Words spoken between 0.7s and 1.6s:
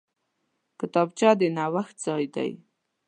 کتابچه د